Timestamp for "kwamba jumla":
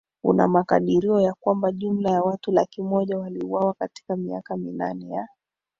1.33-2.11